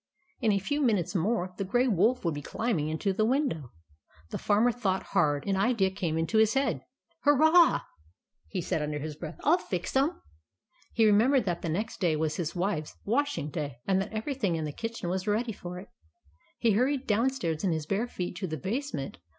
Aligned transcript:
In 0.39 0.51
a 0.51 0.57
few 0.57 0.81
minutes 0.81 1.13
more 1.13 1.53
the 1.59 1.63
Grey 1.63 1.87
Wolf 1.87 2.25
would 2.25 2.33
be 2.33 2.41
climbing 2.41 2.87
into 2.89 3.13
the 3.13 3.23
window. 3.23 3.71
The 4.31 4.39
Farmer 4.39 4.71
thought 4.71 5.03
hard. 5.13 5.45
An 5.45 5.55
idea 5.55 5.91
came 5.91 6.17
into 6.17 6.39
his 6.39 6.55
head. 6.55 6.81
"Hurray!" 7.19 7.81
said 8.61 8.79
he, 8.81 8.83
under 8.83 8.97
his 8.97 9.15
breath. 9.15 9.37
"/ 9.41 9.45
'11 9.45 9.65
fix 9.67 9.95
'em!" 9.95 10.19
He 10.95 11.05
remembered 11.05 11.45
that 11.45 11.61
the 11.61 11.69
next 11.69 11.99
day 12.01 12.15
was 12.15 12.37
his 12.37 12.55
wife's 12.55 12.95
washing 13.05 13.51
day, 13.51 13.77
and 13.85 14.01
that 14.01 14.11
everything 14.11 14.55
in 14.55 14.65
the 14.65 14.71
kitchen 14.73 15.07
was 15.07 15.27
ready 15.27 15.53
for 15.53 15.77
it. 15.77 15.89
He 16.57 16.71
hurried 16.71 17.05
downstairs 17.05 17.63
in 17.63 17.71
his 17.71 17.85
bare 17.85 18.07
feet 18.07 18.35
to 18.37 18.47
the 18.47 18.57
base 18.57 18.95
ment. 18.95 19.19